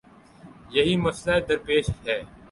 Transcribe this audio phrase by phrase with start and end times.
[0.75, 2.17] یہی مسئلہ درپیش ہے۔